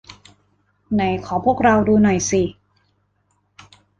[0.93, 2.41] ไหนขอพวกเราดูหน่อยสิ